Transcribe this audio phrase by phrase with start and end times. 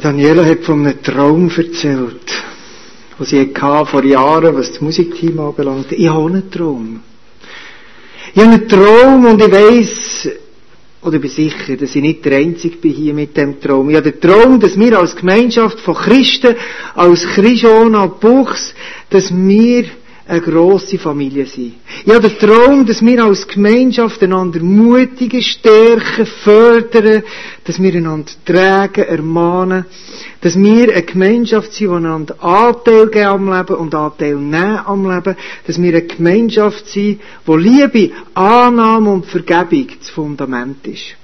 [0.00, 2.26] Daniela hat von einem Traum erzählt,
[3.18, 5.92] den sie vor Jahren, was das Musikteam anbelangt.
[5.92, 7.00] Ich habe einen Traum.
[8.34, 10.28] Ich habe einen Traum und ich weiss,
[11.02, 13.88] oder bin sicher, dass ich nicht der Einzige bin hier mit dem Traum.
[13.90, 16.56] Ich habe den Traum, dass wir als Gemeinschaft von Christen,
[16.94, 18.74] als Christiana Buchs,
[19.10, 19.84] dass wir
[20.28, 21.74] eine grosse Familie sein.
[22.04, 27.22] Ich habe den Traum, dass wir als Gemeinschaft einander mutigen, stärken, fördern,
[27.64, 29.86] dass wir einander tragen, ermahnen,
[30.42, 35.10] dass wir eine Gemeinschaft sind, die einander Anteil geben am Leben und Anteil nehmen am
[35.10, 41.16] Leben, dass wir eine Gemeinschaft sind, wo Liebe, Annahme und Vergebung das Fundament ist.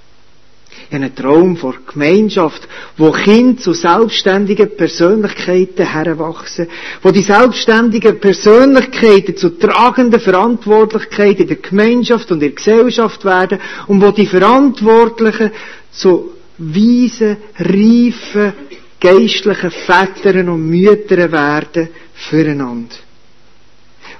[0.89, 6.69] Ich habe einen Traum von Gemeinschaft, wo Kinder zu selbstständigen Persönlichkeiten heranwachsen,
[7.03, 13.59] wo die selbstständigen Persönlichkeiten zu tragenden Verantwortlichkeiten in der Gemeinschaft und in der Gesellschaft werden
[13.87, 15.53] und wo die Verantwortlichen
[15.91, 18.53] zu weisen, reifen,
[19.01, 22.97] geistlichen Vätern und Müttern werden füreinander.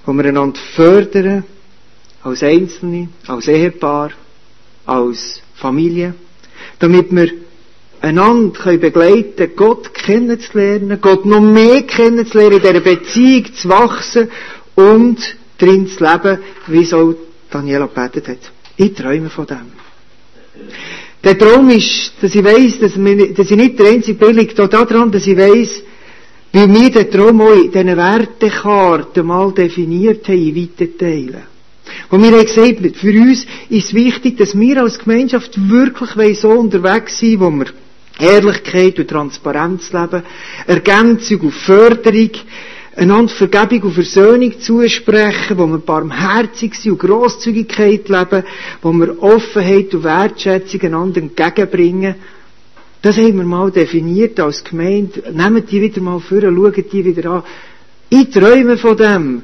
[0.07, 1.45] Wo wir einander fördern,
[2.23, 4.11] als Einzelne, als Ehepaar,
[4.87, 6.15] als Familie
[6.79, 7.31] damit wir
[8.01, 14.31] einander begleiten können, Gott kennenzulernen, Gott noch mehr kennenzulernen, in dieser Beziehung zu wachsen
[14.75, 15.19] und
[15.59, 16.93] drin zu leben, wie es
[17.51, 18.53] Daniela gebetet hat.
[18.77, 19.73] Ich träume von dem.
[21.23, 24.19] Der Traum ist, dass ich weiss, dass, dass ich nicht der einzige
[24.61, 25.83] auch daran, dass ich weiss,
[26.53, 31.54] wie wir den Traum auch in diesen Wertekarten mal definiert haben, in weiten Teilen.
[32.15, 36.51] Und wir haben gesagt, für uns ist es wichtig, dass wir als Gemeinschaft wirklich so
[36.51, 37.67] unterwegs sind, wo wir
[38.21, 40.23] Ehrlichkeit und Transparenz leben,
[40.69, 42.31] Ergänzung und Förderung,
[42.95, 48.45] einander Vergebung und Versöhnung zusprechen, wo wir barmherzig sind und Grosszügigkeit leben,
[48.81, 52.15] wo wir Offenheit und Wertschätzung einander entgegenbringen.
[53.03, 55.21] Das haben wir mal definiert als Gemeinde.
[55.33, 57.43] Nehmt die wieder mal vor, schaut die wieder an.
[58.09, 59.43] Ich träume von dem.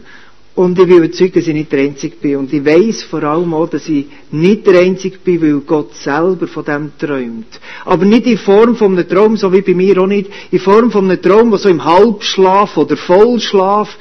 [0.61, 2.37] Und ich bin überzeugt, dass ich nicht der Einzige bin.
[2.37, 6.47] Und ich weiß vor allem auch, dass ich nicht der Einzige bin, weil Gott selber
[6.47, 7.47] von dem träumt.
[7.87, 10.91] Aber nicht in Form von einem Traum, so wie bei mir auch nicht, in Form
[10.91, 13.97] von einem Traum, der so im Halbschlaf oder Vollschlaf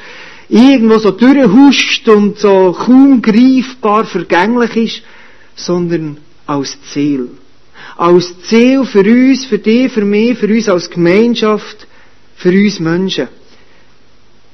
[0.49, 5.01] irgendwo so durchhuscht und so kaum greifbar vergänglich ist,
[5.55, 7.29] sondern als Ziel.
[7.95, 11.87] Als Ziel für uns, für dich, für mich, für uns als Gemeinschaft,
[12.35, 13.29] für uns Menschen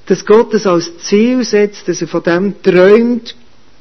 [0.08, 3.36] dass Gott es als Ziel setzt, dass er von dem träumt,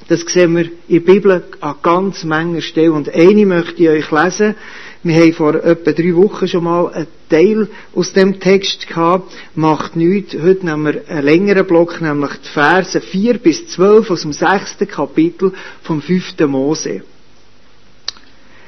[0.09, 2.93] das sehen wir in der Bibel an ganz Menge Stellen.
[2.93, 4.55] Und eine möchte ich euch lesen.
[5.03, 9.33] Wir haben vor etwa drei Wochen schon mal einen Teil aus dem Text gehabt.
[9.55, 10.35] Macht nichts.
[10.35, 14.89] Heute nehmen wir einen längeren Block, nämlich die Verse 4 bis 12 aus dem sechsten
[14.89, 15.53] Kapitel
[15.83, 17.03] vom fünften Mose.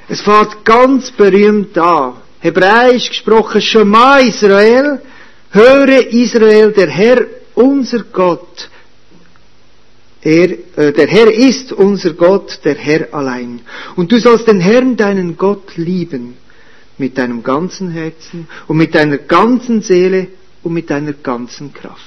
[0.08, 2.14] Es fährt ganz berühmt an.
[2.40, 5.02] Hebräisch gesprochen, Shema Israel,
[5.50, 8.70] höre Israel, der Herr unser Gott,
[10.22, 13.60] er, äh, der Herr ist unser Gott, der Herr allein.
[13.96, 16.36] Und du sollst den Herrn, deinen Gott, lieben,
[16.98, 20.28] mit deinem ganzen Herzen und mit deiner ganzen Seele
[20.62, 22.02] und mit deiner ganzen Kraft.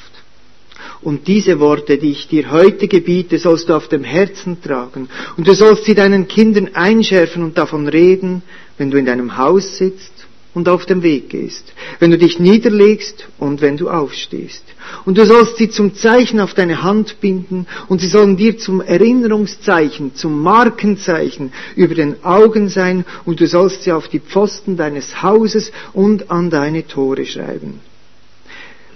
[1.02, 5.08] Und diese Worte, die ich dir heute gebiete, sollst du auf dem Herzen tragen.
[5.38, 8.42] Und du sollst sie deinen Kindern einschärfen und davon reden,
[8.78, 10.19] wenn du in deinem Haus sitzt
[10.54, 14.64] und auf dem Weg gehst, wenn du dich niederlegst und wenn du aufstehst.
[15.06, 18.82] Und du sollst sie zum Zeichen auf deine Hand binden und sie sollen dir zum
[18.82, 25.22] Erinnerungszeichen, zum Markenzeichen über den Augen sein und du sollst sie auf die Pfosten deines
[25.22, 27.82] Hauses und an deine Tore schreiben.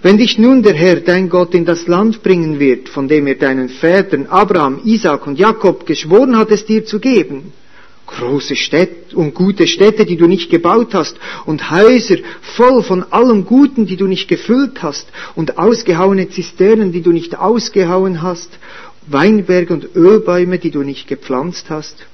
[0.02, 3.36] Wenn dich nun der Herr, dein Gott, in das Land bringen wird, von dem er
[3.36, 7.54] deinen Vätern Abraham, Isaac und Jakob geschworen hat, es dir zu geben,
[8.18, 13.46] große Städte und gute Städte, die du nicht gebaut hast, und Häuser voll von allem
[13.46, 18.50] Guten, die du nicht gefüllt hast, und ausgehauene Zisternen, die du nicht ausgehauen hast,
[19.08, 22.06] Weinberge und Ölbäume, die du nicht gepflanzt hast.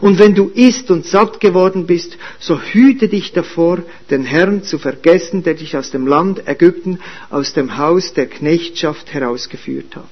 [0.00, 3.78] Und wenn du isst und satt geworden bist, so hüte dich davor,
[4.10, 7.00] den Herrn zu vergessen, der dich aus dem Land Ägypten,
[7.30, 10.04] aus dem Haus der Knechtschaft herausgeführt hat.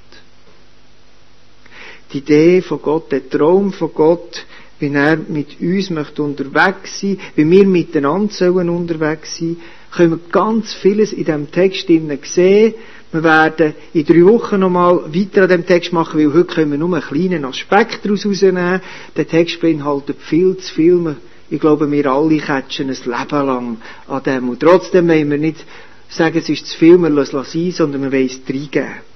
[2.12, 4.44] Die Idee von Gott, der Traum von Gott,
[4.80, 9.56] wie er mit uns möchte unterwegs sein, wie wir miteinander sollen unterwegs sein,
[9.92, 12.74] können wir ganz vieles in diesem Text sehen.
[13.12, 16.78] Wir werden in drei Wochen nochmal weiter an dem Text machen, weil heute können wir
[16.78, 18.80] nur einen kleinen Aspekt daraus herausnehmen.
[19.16, 21.16] Der Text beinhaltet viel zu viel.
[21.50, 24.48] Ich glaube, wir alle catchen ein Leben lang an dem.
[24.48, 25.64] Und trotzdem wollen wir nicht
[26.08, 29.09] sagen, es ist zu viel, wir lassen es sein, sondern wir wollen es reingeben.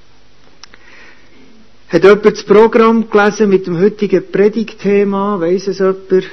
[1.95, 5.39] Hat jemand das Programm gelesen mit dem heutigen Predigtthema?
[5.39, 6.25] Weiss es jemand?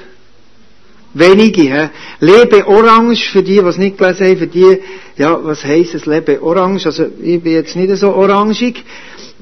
[1.13, 1.89] Wenige, he?
[2.19, 4.79] Lebe Orange für die, es nicht gelesen haben, für die,
[5.17, 6.87] ja, was heisst es, Lebe Orange?
[6.87, 8.83] Also, ich bin jetzt nicht so orangig.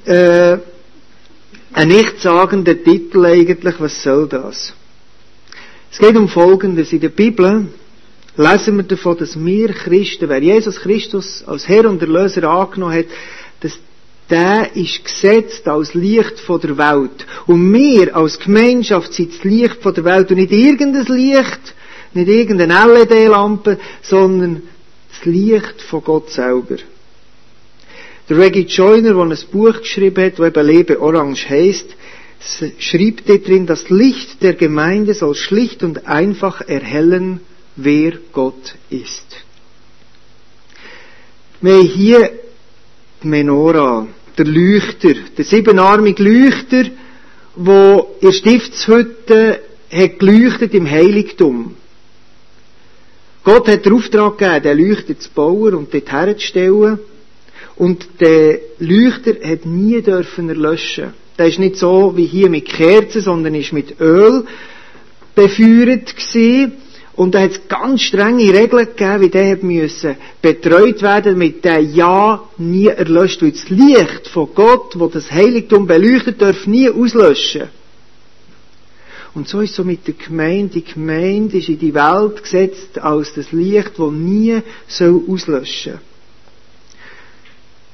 [0.04, 0.58] Äh,
[1.72, 4.74] ein nichtssagender Titel eigentlich, was soll das?
[5.90, 6.92] Es geht um Folgendes.
[6.92, 7.68] In der Bibel
[8.36, 13.06] lesen wir davon, dass wir Christen, wer Jesus Christus als Herr und Erlöser angenommen hat,
[14.30, 17.26] der ist gesetzt als Licht von der Welt.
[17.48, 20.30] Und wir als Gemeinschaft sind das Licht von der Welt.
[20.30, 21.74] Und nicht irgendein Licht,
[22.14, 24.64] nicht irgendeine LED-Lampe, sondern
[25.10, 26.78] das Licht von Gott selber.
[28.30, 31.88] Der Reggie Joyner, der ein Buch geschrieben hat, das eben Lebe Orange heisst,
[32.78, 37.42] schrieb dort drin, das Licht der Gemeinde soll schlicht und einfach erhellen,
[37.76, 39.26] wer Gott ist.
[41.62, 42.32] Wir haben hier
[43.22, 44.08] die Menora,
[44.40, 46.86] der Leuchter, der siebenarmige Leuchter,
[47.56, 49.60] wo in Stiftshütte
[49.92, 51.76] hat geleuchtet im Heiligtum.
[53.44, 57.00] Gott hat den Auftrag gegeben, den Leuchter zu bauen und dort herzustellen.
[57.76, 61.14] Und der Leuchter hat nie dürfen erlöschen.
[61.38, 64.46] Der ist nicht so wie hier mit Kerzen, sondern ist mit Öl
[65.36, 66.74] befeuert gewesen.
[67.20, 71.82] Und da hat es ganz strenge Regeln gegeben, wie der müssen betreut werden, damit der
[71.82, 73.58] ja nie erlöscht wird.
[73.58, 77.68] Das Licht von Gott, wo das Heiligtum beleuchtet, darf nie auslöschen.
[79.34, 80.76] Und so ist es so mit der Gemeinde.
[80.76, 86.09] Die Gemeinde ist in die Welt gesetzt als das Licht, das nie soll auslöschen soll.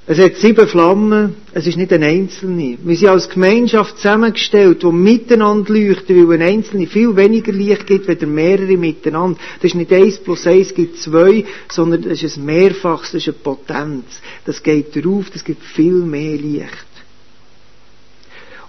[0.08, 2.78] Es hat sieben Flammen, es ist nicht ein einzelne.
[2.84, 8.08] Wir sind als Gemeinschaft zusammengestellt, die miteinander leuchten, weil ein einzelne viel weniger Licht gibt,
[8.08, 9.40] wenn mehrere miteinander.
[9.56, 13.30] Das ist nicht eins plus eins gibt zwei, sondern das ist ein Mehrfaches, das ist
[13.30, 14.06] eine Potenz.
[14.46, 16.70] Das geht darauf, das gibt viel mehr Licht.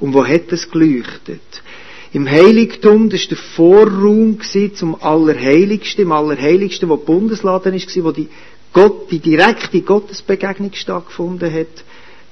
[0.00, 1.42] Und wo hat das geleuchtet?
[2.14, 4.38] Im Heiligtum, das war der Vorraum
[4.72, 8.28] zum Allerheiligsten, im Allerheiligsten, wo die Bundesladen war, wo die
[8.72, 11.84] Gott, die direkte Gottesbegegnung stattgefunden hat,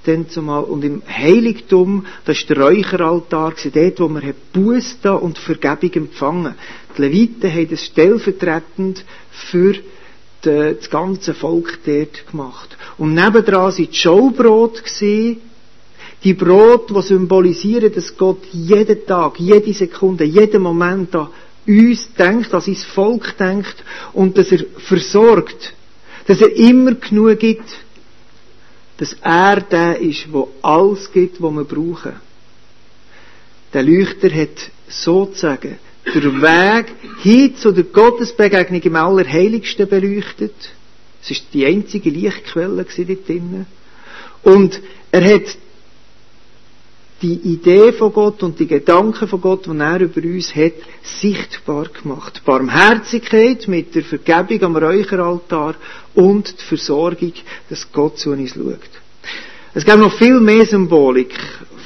[0.05, 5.39] dann zumal, und im Heiligtum, das ist der Räucheraltar, dort, wo man Buß da und
[5.39, 6.55] Vergebung empfangen.
[6.97, 9.75] Die Leviten haben das stellvertretend für
[10.43, 12.77] das ganze Volk dort gemacht.
[12.99, 14.83] Und nebendran waren die Showbrot
[16.23, 21.29] die Brot, die symbolisieren, dass Gott jeden Tag, jede Sekunde, jeden Moment an
[21.67, 23.85] uns denkt, an sein Volk denkt
[24.15, 25.75] und dass er versorgt
[26.26, 27.79] dass er immer genug gibt,
[28.97, 32.15] dass er der ist, wo alles gibt, was wir brauchen.
[33.73, 36.87] Der Leuchter hat sozusagen den Weg
[37.23, 40.55] hin zu der Gottesbegegnung im Allerheiligsten beleuchtet.
[41.23, 43.67] Es ist die einzige Lichtquelle dort drinnen.
[44.43, 44.81] Und
[45.11, 45.56] er hat
[47.25, 51.87] die Idee von Gott und die Gedanken von Gott, die er über uns hat, sichtbar
[51.88, 52.43] gemacht.
[52.44, 55.75] Barmherzigkeit mit der Vergebung am Räucheraltar
[56.15, 57.32] und die Versorgung,
[57.71, 58.91] dass Gott zu uns schaut.
[59.73, 61.32] Es gibt noch viel mehr Symbolik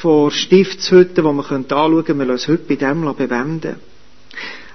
[0.01, 2.19] von Stiftshütten, die man anschauen könnte.
[2.19, 3.77] Wir lassen heute bei dem bewenden.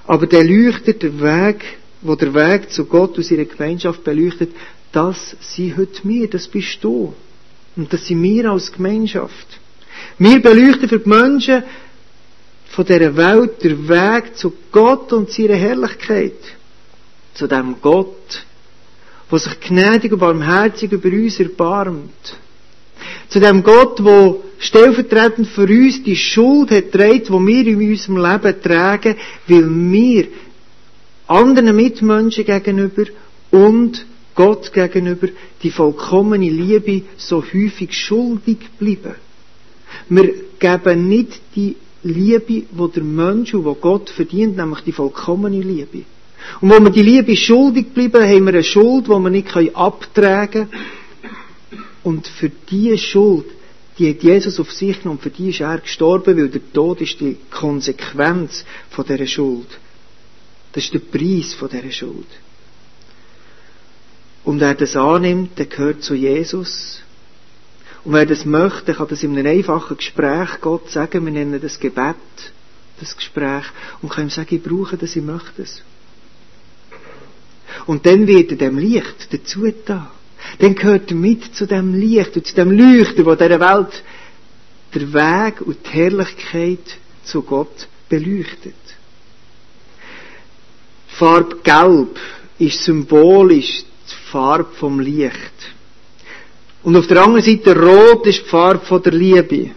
[0.07, 1.65] Aber der leuchtet der Weg,
[2.01, 4.51] wo der Weg zu Gott aus ihrer Gemeinschaft beleuchtet,
[4.93, 7.13] das sind heute wir, das bist du.
[7.75, 9.59] Und das sind wir als Gemeinschaft.
[10.17, 11.63] Wir beleuchten für die Menschen
[12.69, 16.39] von dieser Welt den Weg zu Gott und seiner Herrlichkeit.
[17.33, 18.45] Zu dem Gott,
[19.31, 22.37] der sich gnädig und barmherzig über uns erbarmt.
[23.29, 28.17] Zu dem Gott, der stellvertretend für uns die Schuld hat trägt, die wir in unserem
[28.17, 29.15] Leben tragen,
[29.47, 30.27] weil wir
[31.27, 33.05] anderen Mitmenschen gegenüber
[33.51, 34.05] und
[34.35, 35.27] Gott gegenüber
[35.61, 39.15] die vollkommene Liebe so häufig schuldig bleiben.
[40.09, 46.03] Wir geben nicht die Liebe, die der Mensch und Gott verdient, nämlich die vollkommene Liebe.
[46.59, 50.69] Und wo wir die Liebe schuldig bleiben, haben wir eine Schuld, die wir nicht abtragen
[50.69, 50.83] können.
[52.03, 53.45] Und für diese Schuld,
[53.97, 57.19] die hat Jesus auf sich genommen, für die ist er gestorben, weil der Tod ist
[57.19, 59.67] die Konsequenz von dieser Schuld.
[60.73, 62.27] Das ist der Preis von dieser Schuld.
[64.43, 67.01] Und wer das annimmt, der gehört zu Jesus.
[68.03, 71.79] Und wer das möchte, kann das in einem einfachen Gespräch Gott sagen, wir nennen das
[71.79, 72.15] Gebet,
[72.99, 73.63] das Gespräch,
[74.01, 75.81] und kann ihm sagen, ich brauche das, ich möchte es.
[77.85, 80.11] Und dann wird er dem Licht dazu da.
[80.59, 84.03] Dann gehört er mit zu dem Licht und zu dem Leuchten, wo dieser Welt
[84.93, 88.75] der Weg und die Herrlichkeit zu Gott beleuchtet.
[91.07, 92.19] Farbe Gelb
[92.59, 95.72] ist symbolisch die Farbe vom Licht.
[96.83, 99.71] Und auf der anderen Seite rot ist die Farbe der Liebe.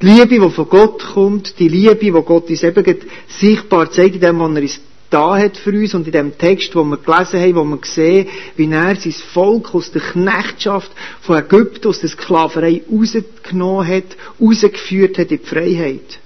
[0.00, 2.84] Die Liebe, die von Gott kommt, die Liebe, die Gott uns eben
[3.28, 6.96] sichtbar zeigt, indem er uns da hat für uns und in dem Text, wo wir
[6.96, 12.00] gelesen haben, wo wir sehen, wie er sein Volk aus der Knechtschaft von Ägypten, aus
[12.00, 16.20] der Sklaverei rausgenommen hat, rausgeführt hat in die Freiheit.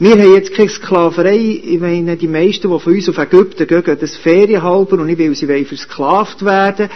[0.00, 3.98] Wir haben jetzt keine Sklaverei, ich meine, die meisten, die von uns auf Ägypten gehen,
[3.98, 6.90] das Ferienhalber und nicht, weil sie versklavt werden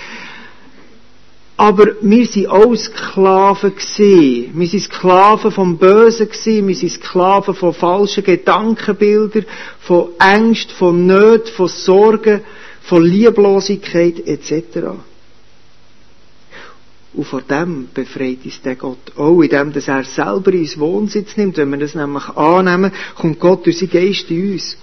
[1.60, 4.58] aber wir sind auch Sklaven gewesen.
[4.58, 6.66] Wir sind Sklaven vom Bösen gewesen.
[6.66, 9.44] Wir sind Sklaven von falschen Gedankenbildern,
[9.80, 12.40] von Ängsten, von Nöten, von Sorgen,
[12.80, 15.02] von Lieblosigkeit etc.
[17.12, 21.58] Und vor dem befreit uns der Gott auch, indem er selber ins Wohnsitz nimmt.
[21.58, 24.78] Wenn wir das nämlich annehmen, kommt Gott durch seinen Geist in uns.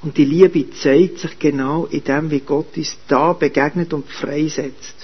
[0.00, 5.01] Und die Liebe zeigt sich genau in dem, wie Gott uns da begegnet und freisetzt.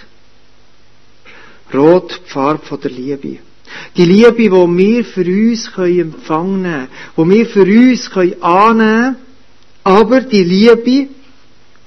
[1.73, 3.39] Rot, die Farbe von der Liebe.
[3.97, 8.11] Die Liebe, die wir für uns empfangen können, die wir für uns
[8.41, 9.17] annehmen können,
[9.85, 11.09] aber die Liebe,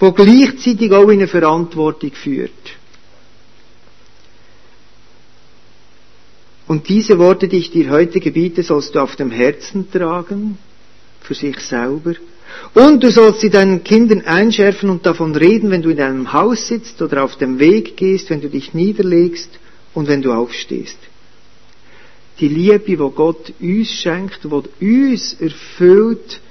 [0.02, 2.52] die gleichzeitig auch in eine Verantwortung führt.
[6.68, 10.58] Und diese Worte, die ich dir heute gebiete, sollst du auf dem Herzen tragen,
[11.20, 12.14] für sich selber.
[12.74, 16.68] Und du sollst sie deinen Kindern einschärfen und davon reden, wenn du in deinem Haus
[16.68, 19.50] sitzt oder auf dem Weg gehst, wenn du dich niederlegst
[19.94, 20.98] und wenn du aufstehst.
[22.40, 26.42] Die Liebe, wo Gott uns schenkt, wo uns erfüllt,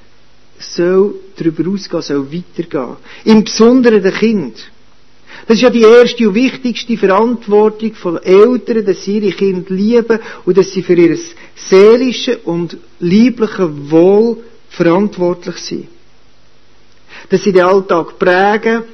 [0.58, 2.96] soll darüber ausgehen, soll weitergehen.
[3.24, 4.70] Im Besonderen der Kind.
[5.46, 10.18] Das ist ja die erste und wichtigste Verantwortung von Eltern, dass sie ihre Kinder lieben
[10.44, 11.16] und dass sie für ihr
[11.54, 15.88] seelisches und liebliches Wohl verantwortlich sind.
[17.28, 18.84] Dass sie den Alltag prägen,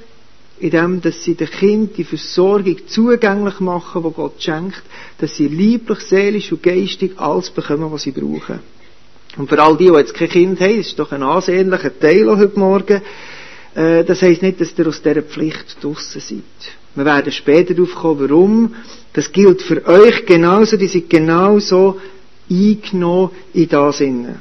[0.58, 4.82] indem dass sie dem Kind die Versorgung zugänglich machen, die Gott schenkt,
[5.18, 8.60] dass sie lieblich, seelisch und geistig alles bekommen, was sie brauchen.
[9.36, 12.58] Und für all die, die jetzt kein Kind haben, ist doch ein ansehnlicher Teil heute
[12.58, 13.02] Morgen,
[13.74, 16.42] äh, das heisst nicht, dass ihr aus dieser Pflicht draussen seid.
[16.94, 18.74] Wir werden später darauf kommen, warum.
[19.12, 22.00] Das gilt für euch genauso, die sind genauso
[22.50, 24.40] eingenommen in das Sinne.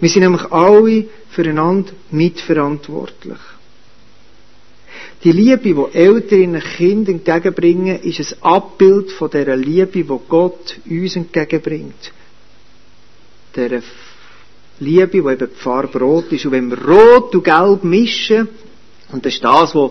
[0.00, 3.38] Wir sind nämlich alle füreinander mitverantwortlich.
[5.24, 10.78] Die Liebe, die Eltern ihren Kindern entgegenbringen, ist ein Abbild von der Liebe, die Gott
[10.88, 12.12] uns entgegenbringt.
[13.56, 13.82] Der
[14.78, 16.44] Liebe, die eben die Farbe rot ist.
[16.46, 18.48] Und wenn wir rot und gelb mischen,
[19.10, 19.90] und das ist das, was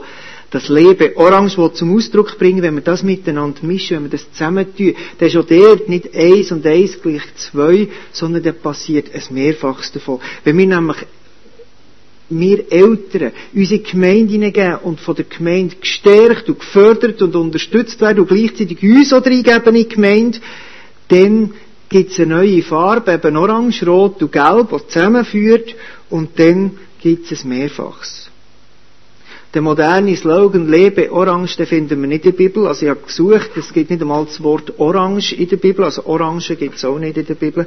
[0.50, 4.96] das Leben orange zum Ausdruck bringen, wenn wir das miteinander mischen, wenn wir das zusammentun,
[5.18, 9.92] dann ist auch dort nicht eins und eins gleich zwei, sondern dann passiert ein Mehrfaches
[9.92, 10.22] davon.
[10.46, 10.98] Wenn wir nämlich
[12.30, 18.22] wir Eltern unsere Gemeinde hineingeben und von der Gemeinde gestärkt und gefördert und unterstützt werden
[18.22, 20.40] und gleichzeitig uns auch reingeben in die Gemeinde,
[21.08, 21.54] dann
[21.90, 25.76] gibt es eine neue Farbe, eben orange, rot und gelb, die zusammenführt
[26.10, 28.30] und dann gibt es ein Mehrfaches.
[29.54, 32.68] Der moderne Slogan Lebe Orange, den finden wir nicht in der Bibel.
[32.68, 36.06] Also ich habe gesucht, es gibt nicht einmal das Wort Orange in der Bibel, also
[36.06, 37.66] Orange gibt es auch nicht in der Bibel.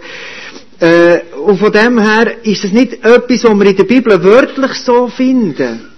[0.80, 4.72] Äh, und von dem her ist es nicht etwas, was wir in der Bibel wörtlich
[4.75, 5.90] so finden.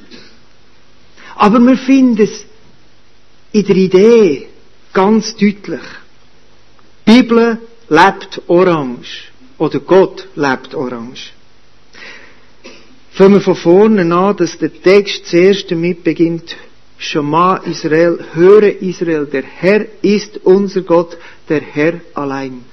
[1.36, 2.44] Aber wir finden es
[3.52, 4.48] in der Idee
[4.92, 5.80] ganz deutlich.
[7.06, 7.58] Die Bibel
[7.88, 9.30] lebt orange.
[9.58, 11.32] Oder Gott lebt orange.
[13.12, 16.56] Fangen wir von vorne an, dass der Text zuerst damit beginnt,
[16.96, 22.71] Shema Israel, höre Israel, der Herr ist unser Gott, der Herr allein.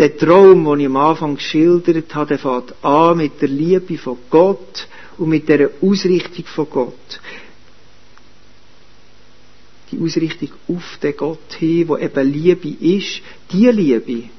[0.00, 4.88] Der Traum, den ich am Anfang geschildert habe, fängt an mit der Liebe von Gott
[5.18, 7.20] und mit der Ausrichtung von Gott.
[9.92, 13.20] Die Ausrichtung auf den Gott hin, wo eben Liebe ist,
[13.52, 14.30] die Liebe,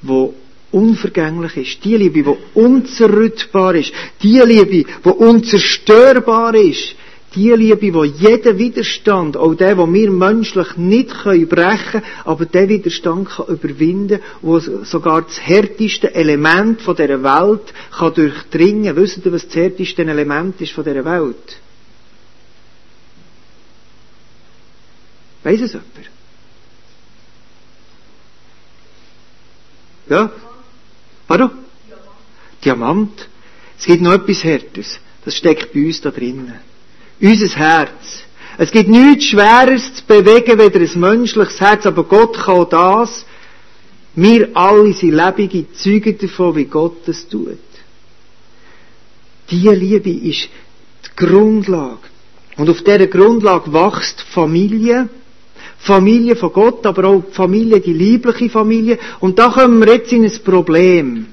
[0.00, 0.32] wo
[0.70, 6.94] unvergänglich ist, die Liebe, die unzerrüttbar ist, die Liebe, die unzerstörbar ist,
[7.34, 12.68] die Liebe, wo jeden Widerstand, auch der, wo wir menschlich nicht brechen können, aber der
[12.68, 18.96] Widerstand kann überwinden, wo sogar das härteste Element dieser Welt kann durchdringen.
[18.96, 21.58] Wisst ihr, was das härteste Element ist von dieser Welt?
[25.42, 25.88] Weiss es jemand?
[30.08, 30.30] Ja?
[31.26, 31.50] Pardon?
[32.64, 33.28] Diamant.
[33.78, 35.00] Es gibt noch etwas Härtes.
[35.24, 36.71] Das steckt bei uns da drinnen.
[37.22, 38.24] Unser Herz.
[38.58, 43.24] Es gibt nichts Schweres zu bewegen, weder ein menschliches Herz, aber Gott kann das.
[44.14, 47.58] Wir alle sind lebende Zeugen davon, wie Gott das tut.
[49.50, 52.08] Diese Liebe ist die Grundlage.
[52.56, 55.08] Und auf dieser Grundlage wächst Familie,
[55.78, 58.98] Familie von Gott, aber auch die Familie, die liebliche Familie.
[59.20, 61.28] Und da kommen wir jetzt in ein Problem.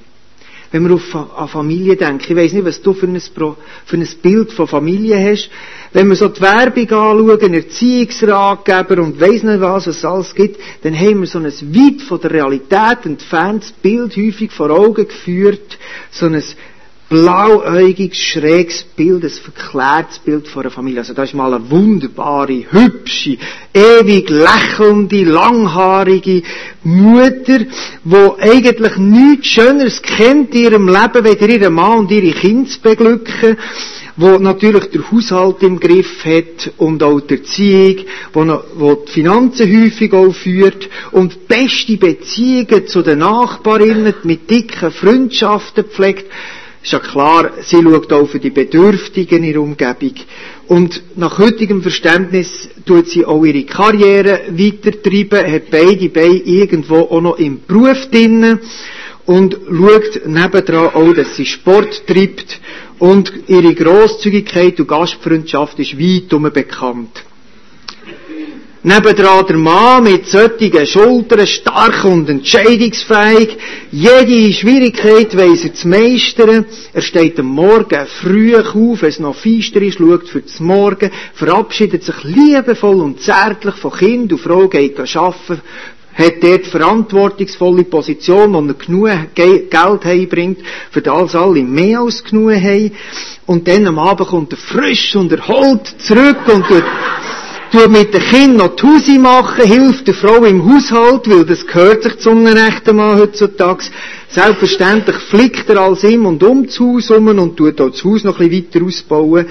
[0.72, 2.24] Wenn wir auf, an Familie denken.
[2.28, 5.50] Ich weiß nicht, was du für ein, für ein Bild von Familie hast.
[5.94, 10.60] Wenn wir so die Werbung anschauen, Erziehungsratgeber und weiss nicht was, was es alles gibt,
[10.84, 15.78] dann haben wir so ein weit von der Realität entferntes Bild häufig vor Augen geführt,
[16.12, 16.42] so ein
[17.10, 21.00] blauäugiges, schräges Bild, ein verklärtes Bild von einer Familie.
[21.00, 23.38] Also da ist mal eine wunderbare, hübsche,
[23.74, 26.44] ewig lächelnde, langhaarige
[26.84, 27.66] Mutter,
[28.04, 32.80] wo eigentlich nichts Schöneres kennt in ihrem Leben, weder ihren Mann und ihre Kinder zu
[32.80, 33.58] beglücken
[34.20, 40.12] wo natürlich der Haushalt im Griff hat und auch die Erziehung, wo die Finanzen häufig
[40.12, 46.26] auch führt und beste Beziehungen zu den Nachbarinnen mit dicken Freundschaften pflegt.
[46.82, 50.14] Ist ja klar, sie schaut auch für die Bedürftigen in ihrer Umgebung.
[50.68, 57.22] Und nach heutigem Verständnis tut sie auch ihre Karriere weitertreiben, hat beide Beine irgendwo auch
[57.22, 58.60] noch im Beruf drinnen
[59.26, 62.60] und schaut nebendran auch, dass sie Sport treibt
[62.98, 67.26] und ihre Grosszügigkeit und Gastfreundschaft ist weit um bekannt.
[68.82, 73.58] Nebendran der Mann mit solchen Schultern, stark und entscheidungsfähig.
[73.92, 76.66] Jede Schwierigkeit weiss er zu meistern.
[76.94, 81.12] Er steht am Morgen früh auf, wenn es noch feister ist, schaut für das Morgen,
[81.34, 85.62] verabschiedet sich liebevoll und zärtlich von Kind und Frau, geht arbeiten,
[86.14, 90.60] hat dort verantwortungsvolle Position, wo er genug Geld heimbringt,
[90.90, 92.92] für das alle mehr als genug haben.
[93.46, 96.84] Und dann am Abend kommt er frisch und erholt zurück und tut
[97.72, 102.04] tut mit den Kindern noch Hause machen, hilft der Frau im Haushalt, weil das gehört
[102.04, 103.86] sich zum rechten Mann heutzutage.
[104.30, 108.24] Selbstverständlich flickt er alles im und um das Haus um und tut auch das Haus
[108.24, 109.46] noch ein bisschen weiter ausbauen.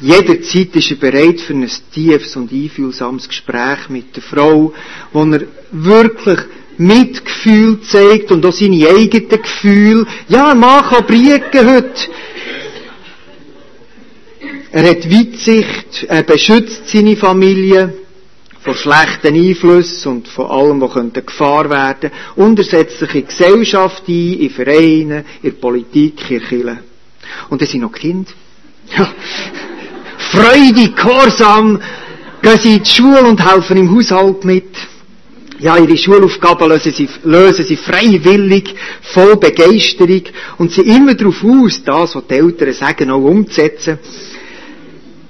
[0.00, 4.72] Jederzeit ist er bereit für ein tiefes und einfühlsames Gespräch mit der Frau,
[5.12, 5.40] wo er
[5.72, 6.40] wirklich
[6.78, 10.06] Mitgefühl zeigt und auch seine eigenen Gefühle.
[10.28, 12.10] Ja, ein Mann kann briegen heute.
[14.76, 17.94] Er hat Weitsicht, er beschützt seine Familie
[18.60, 22.10] vor schlechten Einflüssen und von allem, was könnte Gefahr werden.
[22.34, 26.78] Und er setzt sich in die Gesellschaft ein, in Vereine, in Politik, in der Kirche.
[27.48, 28.30] Und das sind noch Kinder.
[28.94, 29.14] Ja.
[30.18, 31.80] Freudig, gehorsam,
[32.42, 34.76] gehen sie in die Schule und helfen im Haushalt mit.
[35.58, 40.24] Ja, ihre Schulaufgaben lösen sie, lösen sie freiwillig, voll Begeisterung
[40.58, 43.98] und sie immer darauf aus, das, was die Eltern sagen, auch umzusetzen.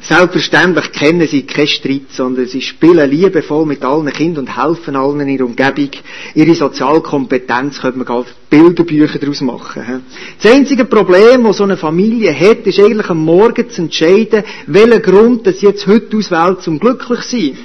[0.00, 5.20] Selbstverständlich kennen sie keinen Streit, sondern sie spielen liebevoll mit allen Kindern und helfen allen
[5.20, 5.90] in ihrer Umgebung.
[6.34, 10.04] Ihre Sozialkompetenz könnte man gerade Bilderbücher daraus machen.
[10.40, 15.02] Das einzige Problem, das so eine Familie hat, ist eigentlich am Morgen zu entscheiden, welchen
[15.02, 17.58] Grund das jetzt heute auswählt, zum glücklich zu sein.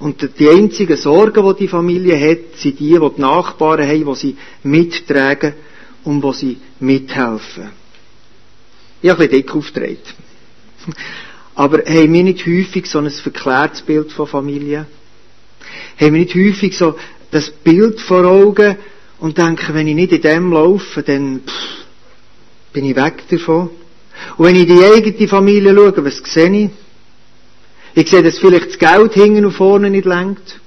[0.00, 4.14] Und die einzigen Sorgen, die die Familie hat, sind die, die die Nachbarn haben, die
[4.16, 5.54] sie mittragen
[6.02, 7.70] und die sie mithelfen.
[9.00, 10.23] Ich habe ein bisschen dick aufgetragen.
[11.54, 14.86] Aber haben wir nicht häufig so ein verklärtes Bild von Familie?
[16.00, 16.96] Haben wir nicht häufig so
[17.30, 18.76] das Bild vor Augen
[19.20, 21.84] und denken, wenn ich nicht in dem laufe, dann pff,
[22.72, 23.70] bin ich weg davon?
[24.36, 26.70] Und wenn ich in die eigene Familie schaue, was sehe ich?
[27.94, 30.60] Ich sehe, dass vielleicht das Geld hinten und vorne nicht lenkt.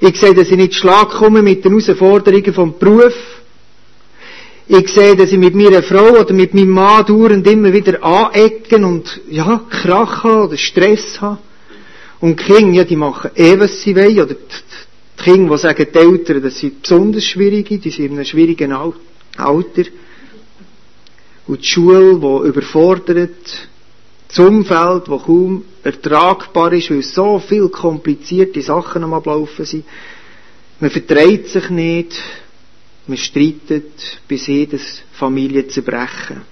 [0.00, 3.14] Ich sehe, dass ich nicht Schlag komme mit den Herausforderungen vom Beruf.
[4.66, 8.84] Ich sehe, dass ich mit meiner Frau oder mit meinem Mann dauernd immer wieder anecken
[8.84, 11.38] und, ja, Krach oder Stress habe.
[12.20, 14.20] Und die Kinder, ja, die machen eh, was sie wollen.
[14.20, 18.24] Oder die Kinder, die sagen, die Eltern, das sind besonders schwierige, die sind in einem
[18.24, 19.84] schwierigen Alter.
[21.46, 23.68] Und die Schule, die überfordert.
[24.28, 29.84] Das Umfeld, das kaum ertragbar ist, weil so viele komplizierte Sachen am Ablaufen sind.
[30.80, 32.18] Man vertreibt sich nicht.
[33.06, 36.42] Man streitet, bis jedes Familie zerbrechen.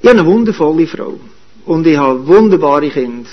[0.00, 1.20] Ich habe eine wundervolle Frau.
[1.66, 3.28] Und ich habe wunderbare Kinder.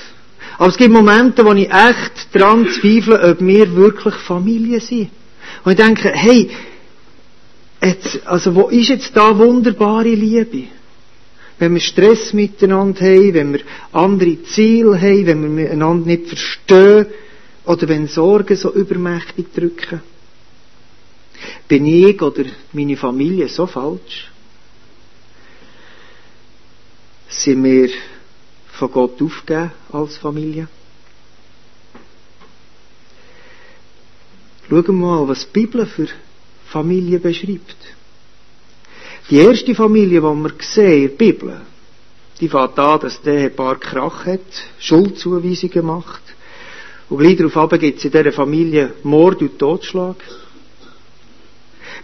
[0.57, 5.09] Aber es gibt Momente, wo ich echt daran zweifle, ob wir wirklich Familie sind.
[5.63, 6.49] Und ich denke, hey,
[7.81, 10.63] jetzt, also wo ist jetzt da wunderbare Liebe?
[11.59, 13.61] Wenn wir Stress miteinander haben, wenn wir
[13.93, 17.07] andere Ziele haben, wenn wir einander nicht verstehen,
[17.65, 20.01] oder wenn Sorgen so übermächtig drücken.
[21.67, 24.31] Bin ich oder meine Familie so falsch?
[27.29, 27.89] Sind wir
[28.73, 30.67] von Gott aufgegeben als Familie?
[34.69, 36.07] Schauen wir mal, was die Bibel für
[36.65, 37.77] Familie beschreibt.
[39.29, 41.61] Die erste Familie, die wir sehen in der Bibel,
[42.39, 44.41] die fängt an, dass der ein paar Krach hat,
[44.79, 46.21] Schuldzuweisungen macht.
[47.09, 50.17] Und gleich darauf gibt es in dieser Familie Mord und Totschlag.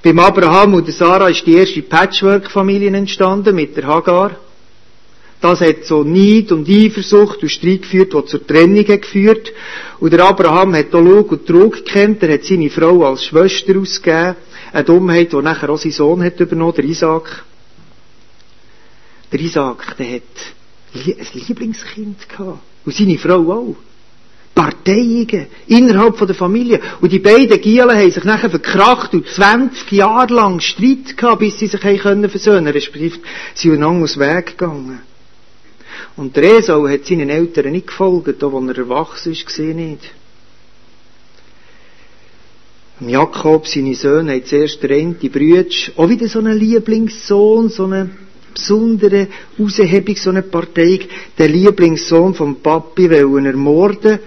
[0.04, 4.36] Beim Abraham und der Sarah ist die erste Patchwork-Familie entstanden mit der Hagar.
[5.40, 9.54] Das hat so Neid und Eifersucht und Streit geführt, die zur Trennung geführt.
[10.02, 12.22] Und der Abraham hat auch Lug und Trug gekannt.
[12.22, 14.36] Er hat seine Frau als Schwester ausgegeben.
[14.74, 17.46] Eine Dummheit, die nachher auch seinen Sohn hat übernommen, der Isaac.
[19.32, 20.22] Der Isaac, der hat
[20.96, 21.16] ein
[21.48, 22.60] Lieblingskind gehabt.
[22.84, 23.76] Und seine Frau auch.
[24.56, 26.80] Parteiungen innerhalb von der Familie.
[27.02, 31.60] Und die beiden Gielen haben sich nachher verkracht und 20 Jahre lang Streit gehabt, bis
[31.60, 33.20] sie sich können versöhnen respektive
[33.54, 35.02] sie sind einander aus Weg gegangen.
[36.16, 40.12] Und der Esau hat seinen Eltern nicht gefolgt, auch als er erwachsen ist, gesehen nicht.
[43.00, 45.66] Jakob, seine Söhne, haben zuerst der die Brüder,
[45.98, 48.12] auch wieder so einen Lieblingssohn, so eine
[48.54, 49.28] besondere
[49.60, 51.00] Aushebung, so eine Partei,
[51.38, 54.20] der Lieblingssohn vom Papi wollen ermorden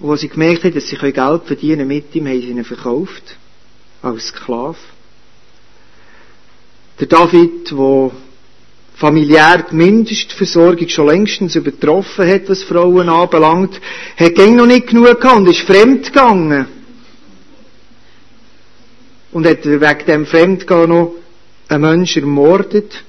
[0.00, 3.36] und als sie gemerkt haben, dass sie Geld verdienen mit ihm, haben sie ihn verkauft.
[4.02, 4.78] Als Sklave.
[6.98, 8.10] Der David, der
[8.94, 13.80] familiär die Mindestversorgung schon längstens übertroffen hat, was Frauen anbelangt,
[14.16, 16.66] hat gäng noch nicht genug gehabt und ist fremd gegangen.
[19.32, 21.14] Und hat wegen dem Fremdgehen noch
[21.68, 23.04] einen Menschen ermordet.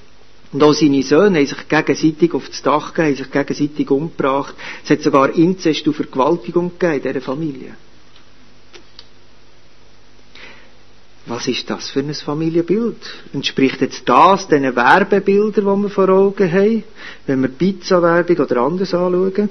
[0.52, 4.54] Und auch seine Söhne haben sich gegenseitig auf das Dach gegeben, haben sich gegenseitig umgebracht.
[4.84, 7.74] Es hat sogar Inzest und Vergewaltigung gegeben in dieser Familie.
[11.26, 12.96] Was ist das für ein Familienbild?
[13.32, 16.84] Entspricht jetzt das den Werbebildern, die wir vor Augen haben,
[17.26, 19.48] wenn wir Pizza-Werbung oder anders anschauen?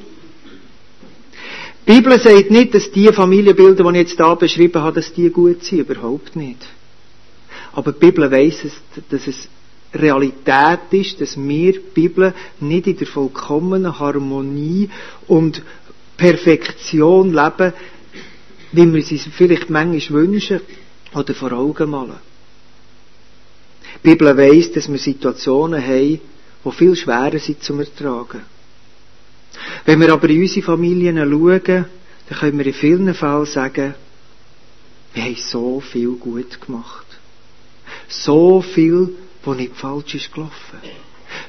[1.87, 5.29] Die Bibel sagt nicht, dass die Familienbilder, die ich jetzt hier beschrieben habe, dass die
[5.29, 5.79] gut sind.
[5.79, 6.57] Überhaupt nicht.
[7.73, 8.57] Aber die Bibel weiss,
[9.09, 9.47] dass es
[9.93, 14.89] Realität ist, dass wir die Bibel nicht in der vollkommenen Harmonie
[15.27, 15.61] und
[16.15, 17.73] Perfektion leben,
[18.71, 20.61] wie wir sie vielleicht manchmal wünschen
[21.13, 22.19] oder vor Augen malen.
[24.03, 26.19] Die Bibel weiss, dass wir Situationen haben,
[26.63, 28.41] die viel schwerer sind zu ertragen.
[29.85, 33.93] Wenn wir aber in unsere Familien schauen, dann können wir in vielen Fällen sagen,
[35.13, 37.05] wir haben so viel gut gemacht.
[38.07, 40.79] So viel wo nicht falsch ist gelaufen.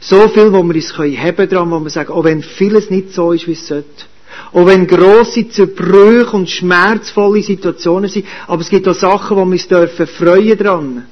[0.00, 3.33] So viel, wo wir uns haben dran, wo wir sagen, auch wenn vieles nicht so
[3.33, 4.07] ist, wie es sollte.
[4.52, 9.52] Auch wenn grosse Zerbrüche und schmerzvolle Situationen sind, aber es gibt auch Sachen, wo wir
[9.52, 11.07] uns dürfen freuen dran.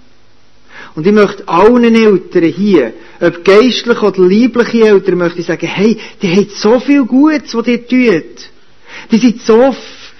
[0.94, 5.96] Und ich möchte allen Eltern hier, ob geistliche oder liebliche Eltern, möchte ich sagen, hey,
[6.20, 8.50] die haben so viel Gutes, was ihr tut.
[9.10, 9.74] Die sind so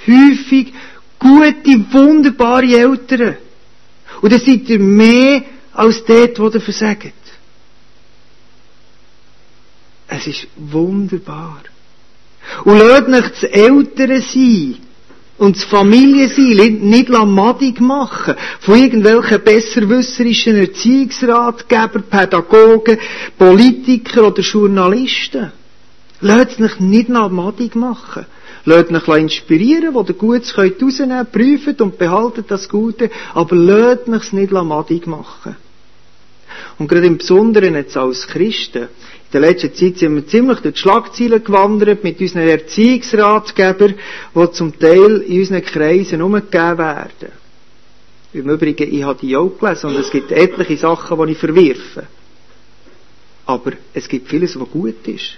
[0.06, 0.72] häufig
[1.18, 3.36] gute, wunderbare Eltern.
[4.22, 5.42] Und dann seid ihr mehr
[5.72, 7.12] als dort, wo ihr versagt.
[10.09, 11.62] Es ist wunderbar.
[12.64, 14.78] Und lasst nicht das Ältere sein
[15.38, 22.98] und das Familie sein, nicht madig machen von irgendwelchen besserwisserischen Erziehungsratgeber, Pädagogen,
[23.38, 25.52] Politiker oder Journalisten.
[26.20, 28.26] Lasst es nicht madig machen.
[28.64, 33.56] Lasst euch inspirieren, wo ihr Gutes könnt rausnehmen könnt, prüft und behaltet das Gute, aber
[33.56, 35.56] lasst euch nicht madig machen.
[36.78, 40.74] Und gerade im Besonderen jetzt als Christen, in der letzten Zeit sind wir ziemlich durch
[40.74, 43.94] die Schlagzeilen gewandert mit unseren Erziehungsratgebern,
[44.34, 47.32] die zum Teil in unseren Kreisen umgegeben werden.
[48.32, 52.06] Im Übrigen, ich habe die auch gelesen und es gibt etliche Sachen, die ich verwirfe.
[53.46, 55.36] Aber es gibt vieles, was gut ist.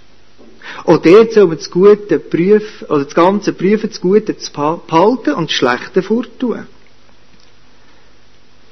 [0.85, 5.35] Auch dort soll man das Gute prüfen, oder das Ganze prüfen, das Gute zu behalten
[5.35, 6.67] und das Schlechte forttun.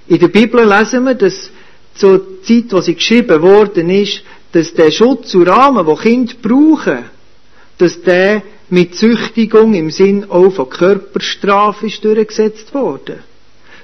[0.08, 1.50] In der Bibel lesen wir, dass
[1.94, 4.22] zur Zeit, wo sie geschrieben worden ist,
[4.52, 7.04] dass der Schutz und Rahmen, wo Kinder brauchen,
[7.78, 13.20] dass der mit Züchtigung im Sinn auch von Körperstrafe ist durchgesetzt worden.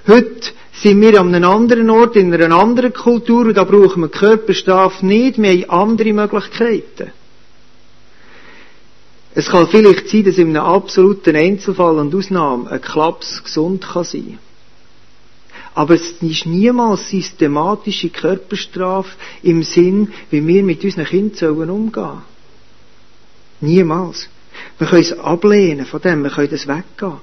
[0.07, 4.09] Heute sind wir an einem anderen Ort, in einer anderen Kultur, und da brauchen wir
[4.09, 7.11] Körperstrafe nicht, wir haben andere Möglichkeiten.
[9.37, 14.05] Es kann vielleicht sein, dass in einem absoluten Einzelfall und Ausnahme ein Klaps gesund kann
[14.05, 14.39] sein
[15.77, 19.11] aber es ist niemals systematische Körperstrafe
[19.43, 22.23] im Sinn, wie wir mit unseren Kindern umgehen sollen.
[23.61, 24.27] Niemals.
[24.79, 27.19] Wir können es ablehnen von dem, wir können das weggehen.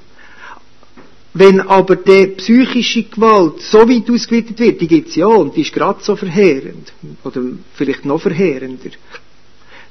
[1.34, 5.62] Wenn aber die psychische Gewalt so weit ausgeweitet wird, die gibt es ja und die
[5.62, 6.94] ist gerade so verheerend.
[7.24, 7.42] Oder
[7.74, 8.92] vielleicht noch verheerender.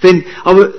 [0.00, 0.72] Wenn, aber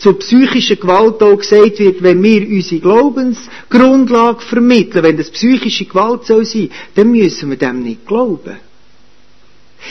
[0.00, 6.24] zur psychischen Gewalt auch gesagt wird, wenn wir unsere Glaubensgrundlage vermitteln, wenn das psychische Gewalt
[6.24, 8.56] soll sein, dann müssen wir dem nicht glauben.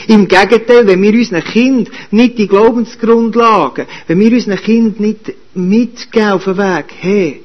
[0.07, 6.29] Im Gegenteil, wenn wir unseren Kind nicht die Glaubensgrundlagen, wenn wir unseren Kind nicht mitgeben
[6.29, 7.43] auf den Weg, hey,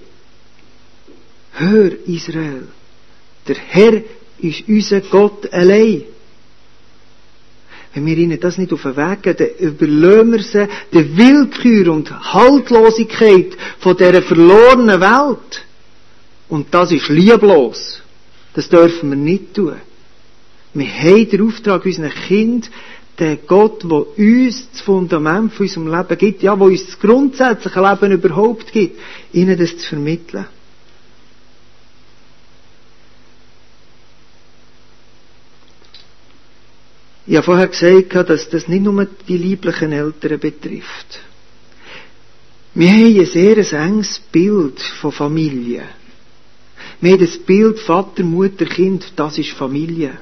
[1.53, 2.69] hör Israel,
[3.47, 4.03] der Herr
[4.39, 6.05] ist unser Gott allein.
[7.95, 11.93] Wenn wir ihnen das nicht auf den Weg geben, dann überlösen wir sie der Willkür
[11.93, 15.65] und Haltlosigkeit von dieser verlorenen Welt.
[16.49, 18.03] Und das ist lieblos.
[18.55, 19.77] Das dürfen wir nicht tun.
[20.75, 22.69] Wir haben den Auftrag, unseren Kind,
[23.19, 27.81] den Gott, der uns das Fundament von unserem Leben gibt, ja, wo uns das grundsätzliche
[27.81, 28.99] Leben überhaupt gibt,
[29.33, 30.47] ihnen das zu vermitteln.
[37.27, 41.21] Ich habe vorher gesagt, dass das nicht nur die lieblichen Eltern betrifft.
[42.75, 45.85] Wir haben ein sehr enges Bild von Familie.
[47.01, 50.19] Wir haben das Bild Vater, Mutter, Kind, das ist Familie.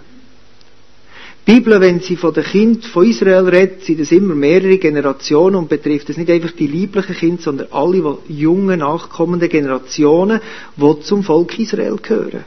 [1.45, 5.57] Die Bibel, wenn sie von den Kindern von Israel redet, sind das immer mehrere Generationen
[5.57, 10.41] und betrifft es nicht einfach die lieblichen Kinder, sondern alle jungen, nachkommenden Generationen,
[10.77, 12.45] die zum Volk Israel gehören.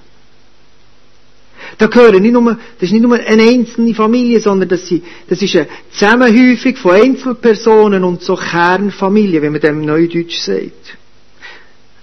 [1.78, 5.41] Da gehören nicht nur, das ist nicht nur eine einzelne Familie, sondern das, sind, das
[5.41, 10.98] ist eine Zusammenhäufung von Einzelpersonen und so Kernfamilie, wie man dem Neudeutsch sagt.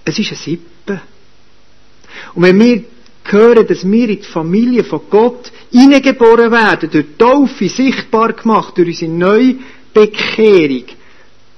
[0.05, 1.01] Es ist eine Sippe.
[2.35, 2.83] Und wenn wir
[3.25, 9.01] hören, dass wir in die Familie von Gott hineingeboren werden, durch Taufe sichtbar gemacht, durch
[9.01, 10.85] unsere Neubekehrung,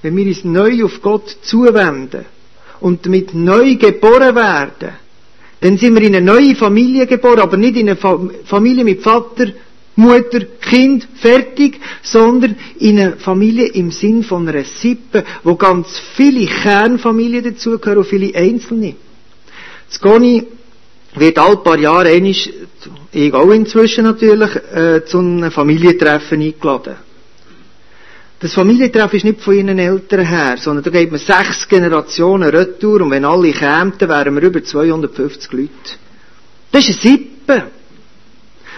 [0.02, 2.24] wenn wir uns neu auf Gott zuwenden
[2.80, 4.92] und damit neu geboren werden,
[5.60, 7.96] dann sind wir in eine neue Familie geboren, aber nicht in eine
[8.44, 9.46] Familie mit Vater,
[9.96, 16.46] Mutter, Kind, fertig, sondern in eine Familie im Sinn von einer Sippe, wo ganz viele
[16.46, 18.94] Kernfamilien dazugehören und viele Einzelne.
[19.88, 20.46] Das Goni
[21.14, 22.50] wird all paar Jahre einisch,
[23.12, 27.05] ich auch inzwischen natürlich, äh, zu einem Familientreffen eingeladen.
[28.38, 33.00] Das Familientreffen ist nicht von ihren Eltern her, sondern da geht man sechs Generationen retour
[33.00, 35.70] und wenn alle kämen, wären wir über 250 Leute.
[36.70, 37.62] Das ist eine Sippe.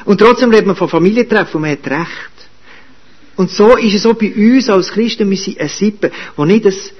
[0.05, 2.31] Und trotzdem redet man von Familientreffen und man hat recht.
[3.35, 6.65] Und so ist es auch bei uns als Christen, wir sind eine Sippe, wo nicht
[6.65, 6.93] das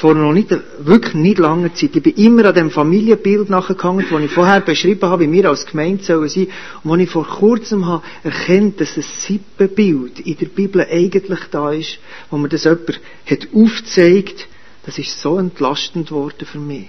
[0.00, 1.94] vor noch nicht, wirklich nicht langer Zeit.
[1.94, 5.66] Ich bin immer an dem Familienbild nachgegangen, das ich vorher beschrieben habe, wie wir als
[5.66, 6.46] Gemeinde sollen sein,
[6.82, 11.72] und wo ich vor kurzem habe erkennt, dass das Sippenbild in der Bibel eigentlich da
[11.72, 11.98] ist,
[12.30, 14.48] wo mir das jemand hat aufgezeigt,
[14.86, 16.88] das ist so entlastend worden für mich.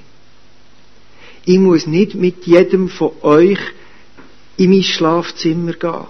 [1.43, 3.59] Ich muss nicht mit jedem von euch
[4.55, 6.05] in mein Schlafzimmer gehen.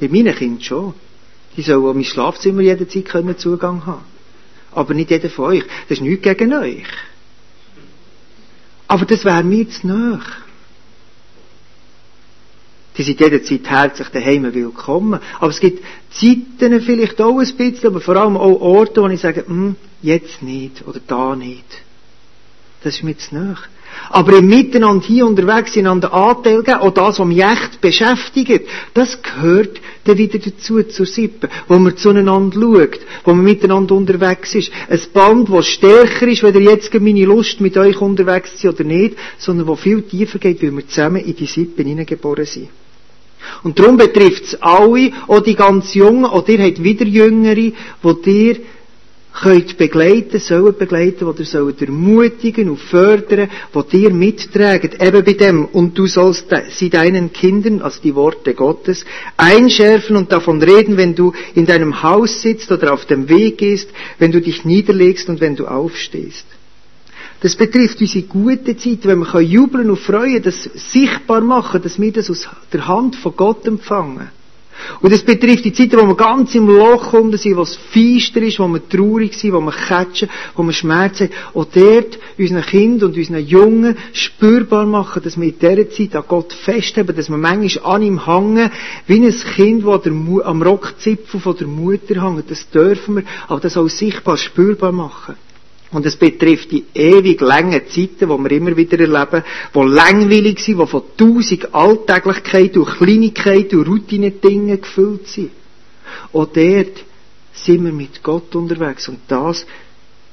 [0.00, 0.94] Bei meinen Kindern schon.
[1.56, 4.02] Die sollen an mein Schlafzimmer jederzeit Zugang haben
[4.72, 5.64] aber nicht jeder von euch.
[5.88, 6.84] Das ist nichts gegen euch.
[8.88, 10.20] Aber das wäre mir zu nah.
[12.96, 15.20] Die sind jederzeit herzlich daheim willkommen.
[15.38, 19.20] Aber es gibt Zeiten vielleicht auch ein bisschen, aber vor allem auch Orte, wo ich
[19.20, 21.64] sage, hm, jetzt nicht oder da nicht.
[22.82, 23.56] Das ist mir zu nah.
[24.08, 29.22] Aber im Miteinander hier unterwegs einander Anteil geben, auch das, was mich echt beschäftigt, das
[29.22, 34.70] gehört dann wieder dazu, zur Sippe, wo man zueinander schaut, wo man miteinander unterwegs ist.
[34.88, 39.16] Ein Band, das stärker ist, weder jetzt meine Lust, mit euch unterwegs zu oder nicht,
[39.38, 42.68] sondern wo viel tiefer geht, weil wir zusammen in die Sippe hineingeboren sind.
[43.62, 47.74] Und darum betrifft es alle, auch die ganz Jungen, auch ihr habt wieder Jüngere, die
[48.24, 48.56] dir
[49.32, 55.64] könnt begleiten, sollen begleiten, oder sollen ermutigen und fördern, wo dir mittragen, eben bei dem,
[55.66, 59.04] und du sollst sie deinen Kindern, als die Worte Gottes,
[59.36, 63.88] einschärfen und davon reden, wenn du in deinem Haus sitzt oder auf dem Weg gehst,
[64.18, 66.46] wenn du dich niederlegst und wenn du aufstehst.
[67.40, 72.12] Das betrifft unsere gute Zeit, wenn wir jubeln und freuen, das sichtbar machen, dass wir
[72.12, 74.28] das aus der Hand von Gott empfangen.
[75.00, 78.42] Und es betrifft die Zeiten, wo wir ganz im Loch unten sind, wo es feister
[78.42, 81.34] ist, wo wir traurig sind, wo wir catchen, wo wir Schmerzen haben.
[81.54, 86.24] Und dort unseren Kindern und unseren Jungen spürbar machen, dass wir in dieser Zeit an
[86.28, 88.70] Gott festhalten, dass wir manchmal an ihm hängen,
[89.06, 92.50] wie ein Kind, das am Rockzipfel von der Mutter hängt.
[92.50, 95.36] Das dürfen wir, aber das auch sichtbar spürbar machen.
[95.92, 99.42] Und es betrifft die ewig langen Zeiten, die wir immer wieder erleben,
[99.74, 105.50] die langweilig sind, die von tausend Alltäglichkeiten und Kleinigkeiten und Routine-Dingen gefüllt sind.
[106.32, 107.04] Und dort
[107.52, 109.08] sind wir mit Gott unterwegs.
[109.08, 109.66] Und das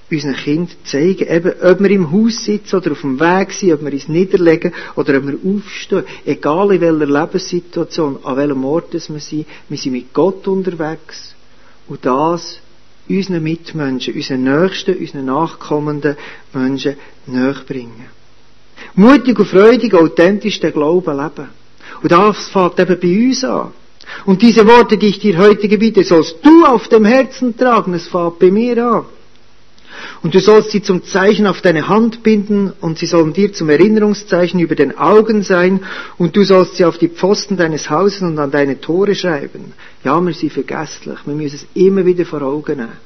[0.09, 3.83] unseren Kindern zeigen, eben, ob wir im Haus sitzen oder auf dem Weg sind, ob
[3.83, 8.99] wir uns niederlegen oder ob wir aufstehen, egal in welcher Lebenssituation, an welchem Ort wir
[8.99, 11.35] sind, wir sind mit Gott unterwegs.
[11.87, 12.59] Und das
[13.09, 16.15] unseren Mitmenschen, unseren Nächsten, unseren nachkommenden
[16.53, 18.05] Menschen nachbringen.
[18.95, 21.49] Mutig und freudig, authentisch den Glauben leben.
[22.01, 23.71] Und das fängt eben bei uns an.
[24.25, 27.93] Und diese Worte, die ich dir heute gebiete, sollst du auf dem Herzen tragen.
[27.93, 29.05] Es fängt bei mir an.
[30.23, 33.69] Und du sollst sie zum Zeichen auf deine Hand binden, und sie sollen dir zum
[33.69, 35.81] Erinnerungszeichen über den Augen sein,
[36.17, 39.73] und du sollst sie auf die Pfosten deines Hauses und an deine Tore schreiben.
[40.03, 42.97] Ja, wir sind vergesslich, wir müssen es immer wieder vor Augen nehmen.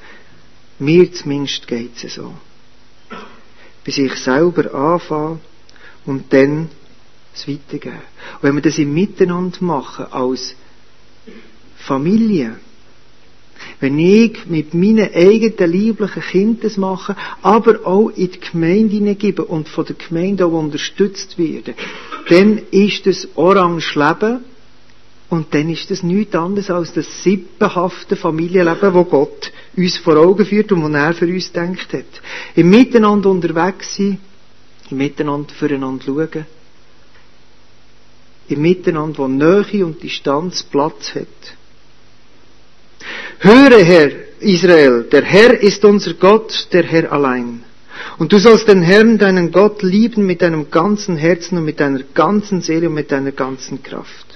[0.79, 2.33] Mir zumindest geht es so.
[3.83, 5.39] Bis ich selber anfange
[6.05, 6.69] und dann
[7.33, 7.95] es weitergeben.
[8.35, 10.55] Und wenn wir das im Miteinander machen, als
[11.77, 12.55] Familie,
[13.79, 19.45] wenn ich mit meinen eigenen lieblichen Kindern das mache, aber auch in die Gemeinde hineingebe
[19.45, 21.73] und von der Gemeinde auch unterstützt werde,
[22.29, 24.41] dann ist das orange Leben
[25.29, 30.45] und dann ist das nichts anderes als das sippenhafte Familienleben, wo Gott uns vor Augen
[30.45, 32.21] führt und wo er für uns denkt hat.
[32.55, 34.19] Im Miteinander unterwegs sein,
[34.89, 36.45] im Miteinander füreinander schauen,
[38.49, 41.27] im Miteinander, wo Nähe und Distanz Platz hat.
[43.43, 47.63] Höre, Herr Israel, der Herr ist unser Gott, der Herr allein.
[48.19, 52.01] Und du sollst den Herrn, deinen Gott, lieben mit deinem ganzen Herzen und mit deiner
[52.13, 54.27] ganzen Seele und mit deiner ganzen Kraft.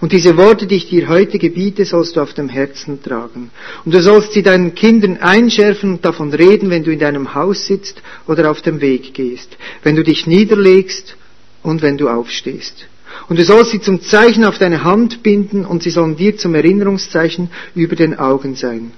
[0.00, 3.52] Und diese Worte, die ich dir heute gebiete, sollst du auf dem Herzen tragen.
[3.84, 7.66] Und du sollst sie deinen Kindern einschärfen und davon reden, wenn du in deinem Haus
[7.66, 11.16] sitzt oder auf dem Weg gehst, wenn du dich niederlegst
[11.62, 12.88] und wenn du aufstehst.
[13.28, 16.54] Und du sollst sie zum Zeichen auf deine Hand binden und sie sollen dir zum
[16.54, 18.92] Erinnerungszeichen über den Augen sein.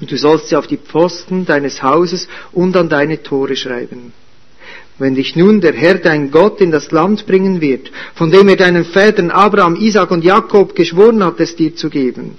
[0.00, 4.12] Und du sollst sie auf die Pfosten deines Hauses und an deine Tore schreiben.
[4.98, 8.56] Wenn dich nun der Herr dein Gott in das Land bringen wird, von dem er
[8.56, 12.36] deinen Vätern Abraham, Isaac und Jakob geschworen hat, es dir zu geben,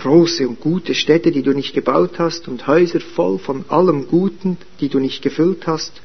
[0.00, 4.56] große und gute Städte, die du nicht gebaut hast, und Häuser voll von allem Guten,
[4.80, 6.00] die du nicht gefüllt hast,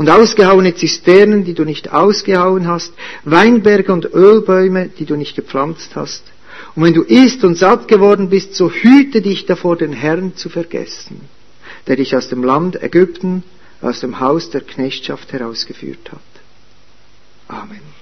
[0.00, 5.94] und ausgehauene Zisternen, die du nicht ausgehauen hast, Weinberge und Ölbäume, die du nicht gepflanzt
[5.94, 6.22] hast.
[6.74, 10.48] Und wenn du isst und satt geworden bist, so hüte dich davor, den Herrn zu
[10.48, 11.20] vergessen,
[11.86, 13.42] der dich aus dem Land Ägypten,
[13.82, 16.20] aus dem Haus der Knechtschaft herausgeführt hat.
[17.48, 17.99] Amen.